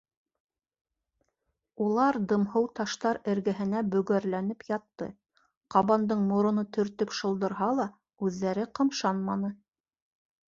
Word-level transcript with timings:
Улар 1.87 2.17
дымһыу 2.31 2.69
таштар 2.79 3.19
эргәһенә 3.33 3.83
бөгәрләнеп 3.95 4.65
ятты, 4.69 5.09
ҡабандың 5.75 6.23
мороно 6.31 6.63
төртөп 6.79 7.13
шылдырһа 7.19 7.67
ла, 7.81 7.85
үҙҙәре 8.29 8.65
ҡымшанманы. 8.81 9.53